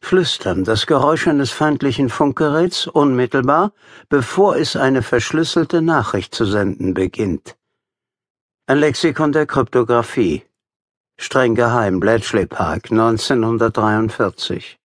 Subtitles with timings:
[0.00, 3.72] Flüstern, das Geräusch eines feindlichen Funkgeräts, unmittelbar,
[4.08, 7.56] bevor es eine verschlüsselte Nachricht zu senden beginnt.
[8.66, 10.44] Ein Lexikon der Kryptographie.
[11.18, 14.78] Streng geheim, Bletchley Park, 1943.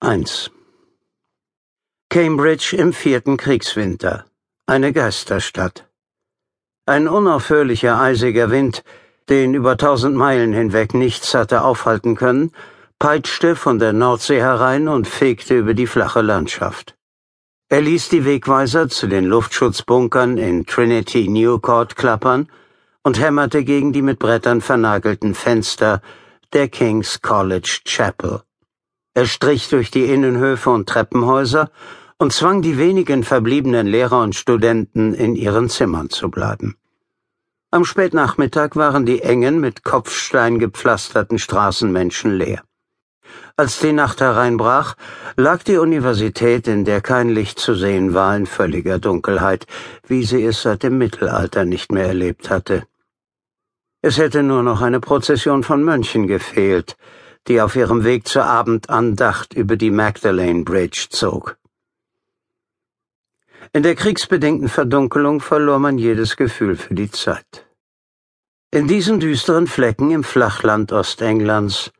[0.00, 0.50] 1.
[2.10, 4.26] Cambridge im vierten Kriegswinter.
[4.66, 5.88] Eine Geisterstadt.
[6.86, 8.84] Ein unaufhörlicher eisiger Wind,
[9.28, 12.52] den über tausend Meilen hinweg nichts hatte aufhalten können,
[12.98, 16.96] peitschte von der Nordsee herein und fegte über die flache Landschaft.
[17.68, 22.48] Er ließ die Wegweiser zu den Luftschutzbunkern in Trinity Newcourt klappern
[23.02, 26.00] und hämmerte gegen die mit Brettern vernagelten Fenster
[26.54, 28.40] der King's College Chapel.
[29.12, 31.70] Er strich durch die Innenhöfe und Treppenhäuser
[32.16, 36.77] und zwang die wenigen verbliebenen Lehrer und Studenten in ihren Zimmern zu bleiben.
[37.70, 42.62] Am Spätnachmittag waren die engen, mit Kopfstein gepflasterten Straßenmenschen leer.
[43.58, 44.94] Als die Nacht hereinbrach,
[45.36, 49.66] lag die Universität, in der kein Licht zu sehen war, in völliger Dunkelheit,
[50.06, 52.84] wie sie es seit dem Mittelalter nicht mehr erlebt hatte.
[54.00, 56.96] Es hätte nur noch eine Prozession von Mönchen gefehlt,
[57.48, 61.58] die auf ihrem Weg zur Abendandacht über die Magdalene Bridge zog.
[63.74, 67.66] In der kriegsbedingten Verdunkelung verlor man jedes Gefühl für die Zeit.
[68.70, 71.90] In diesen düsteren Flecken im Flachland Ostenglands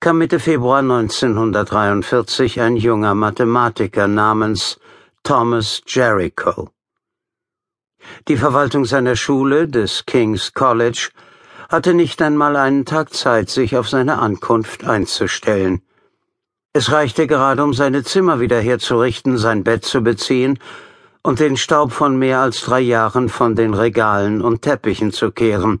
[0.00, 4.78] kam Mitte Februar 1943 ein junger Mathematiker namens
[5.22, 6.68] Thomas Jericho.
[8.28, 11.08] Die Verwaltung seiner Schule, des King's College,
[11.70, 15.80] hatte nicht einmal einen Tag Zeit, sich auf seine Ankunft einzustellen.
[16.74, 20.58] Es reichte gerade, um seine Zimmer wieder herzurichten, sein Bett zu beziehen
[21.22, 25.80] und den Staub von mehr als drei Jahren von den Regalen und Teppichen zu kehren.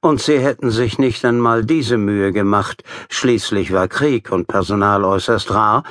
[0.00, 5.50] Und sie hätten sich nicht einmal diese Mühe gemacht, schließlich war Krieg und Personal äußerst
[5.52, 5.84] rar,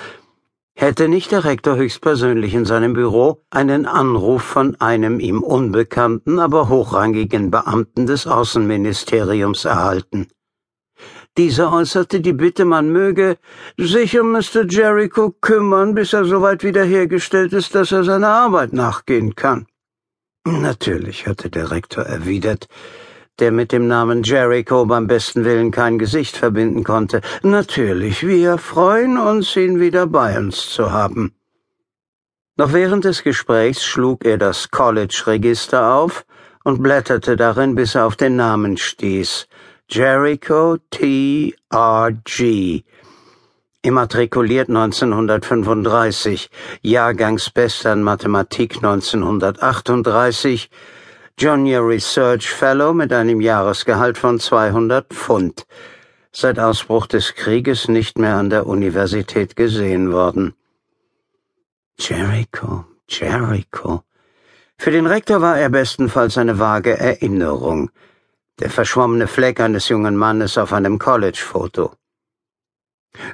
[0.75, 6.67] hätte nicht der Rektor höchstpersönlich in seinem Büro einen Anruf von einem ihm unbekannten, aber
[6.67, 10.27] hochrangigen Beamten des Außenministeriums erhalten.
[11.37, 13.37] Dieser äußerte die Bitte, man möge
[13.77, 14.65] sich um Mr.
[14.69, 19.67] Jericho kümmern, bis er soweit wiederhergestellt ist, dass er seiner Arbeit nachgehen kann.
[20.45, 22.67] Natürlich, hatte der Rektor erwidert,
[23.39, 27.19] der mit dem Namen Jericho beim besten Willen kein Gesicht verbinden konnte.
[27.43, 31.35] Natürlich, wir freuen uns, ihn wieder bei uns zu haben.
[32.55, 36.25] Noch während des Gesprächs schlug er das College-Register auf
[36.63, 39.47] und blätterte darin, bis er auf den Namen stieß.
[39.87, 41.53] Jericho T.
[41.71, 42.11] R.
[42.23, 42.83] G.
[43.83, 46.49] Immatrikuliert 1935,
[46.81, 50.71] Jahrgangsbester in Mathematik 1938,
[51.37, 55.67] Junior Research Fellow mit einem Jahresgehalt von 200 Pfund,
[56.31, 60.55] seit Ausbruch des Krieges nicht mehr an der Universität gesehen worden.
[61.99, 64.01] Jericho, Jericho.
[64.79, 67.91] Für den Rektor war er bestenfalls eine vage Erinnerung,
[68.59, 71.91] der verschwommene Fleck eines jungen Mannes auf einem College-Foto.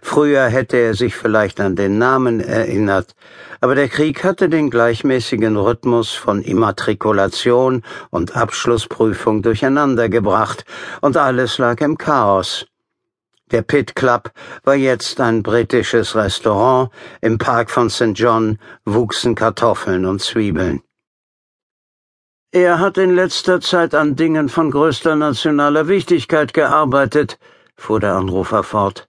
[0.02, 3.16] Früher hätte er sich vielleicht an den Namen erinnert,
[3.62, 10.66] aber der Krieg hatte den gleichmäßigen Rhythmus von Immatrikulation und Abschlussprüfung durcheinandergebracht,
[11.02, 12.66] und alles lag im Chaos.
[13.52, 14.32] Der Pit Club
[14.64, 16.90] war jetzt ein britisches Restaurant,
[17.22, 18.14] im Park von St.
[18.14, 20.82] John wuchsen Kartoffeln und Zwiebeln.
[22.54, 27.40] Er hat in letzter Zeit an Dingen von größter nationaler Wichtigkeit gearbeitet,
[27.78, 29.08] fuhr der Anrufer fort.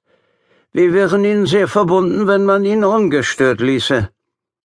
[0.72, 4.10] Wir wären Ihnen sehr verbunden, wenn man ihn ungestört ließe.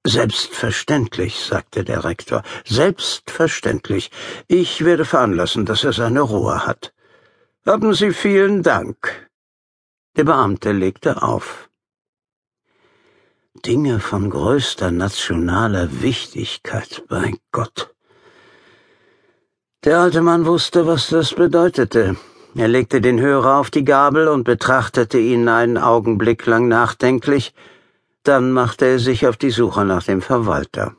[0.05, 2.43] Selbstverständlich, sagte der Rektor.
[2.67, 4.11] Selbstverständlich.
[4.49, 6.93] Ich werde veranlassen, dass er seine Ruhe hat.
[7.65, 9.31] Haben Sie vielen Dank.
[10.17, 11.71] Der Beamte legte auf.
[13.65, 17.95] Dinge von größter nationaler Wichtigkeit, bei Gott.
[19.85, 22.17] Der alte Mann wusste, was das bedeutete.
[22.57, 27.55] Er legte den Hörer auf die Gabel und betrachtete ihn einen Augenblick lang nachdenklich,
[28.25, 30.97] dann machte er sich auf die Suche nach dem Verwalter.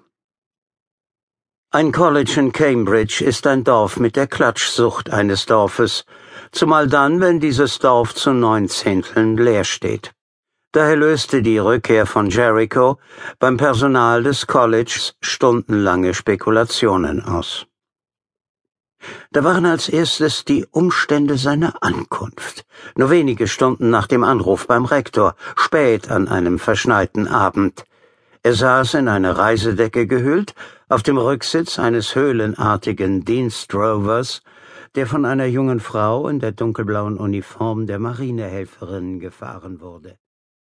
[1.72, 6.06] Ein College in Cambridge ist ein Dorf mit der Klatschsucht eines Dorfes,
[6.52, 10.14] zumal dann, wenn dieses Dorf zu neun Zehnteln leer steht.
[10.72, 12.98] Daher löste die Rückkehr von Jericho
[13.40, 17.69] beim Personal des Colleges stundenlange Spekulationen aus.
[19.32, 22.66] Da waren als erstes die Umstände seiner Ankunft.
[22.96, 27.86] Nur wenige Stunden nach dem Anruf beim Rektor, spät an einem verschneiten Abend.
[28.42, 30.56] Er saß in eine Reisedecke gehüllt,
[30.88, 34.42] auf dem Rücksitz eines höhlenartigen Dienstrovers,
[34.96, 40.18] der von einer jungen Frau in der dunkelblauen Uniform der Marinehelferinnen gefahren wurde.